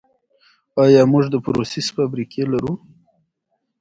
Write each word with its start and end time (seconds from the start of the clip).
آیا 0.83 1.01
موږ 1.11 1.25
د 1.33 1.35
پروسس 1.45 1.87
فابریکې 1.95 2.43
لرو؟ 2.51 2.73